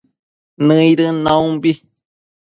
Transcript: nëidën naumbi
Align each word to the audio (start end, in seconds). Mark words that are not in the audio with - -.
nëidën 0.67 1.15
naumbi 1.23 1.71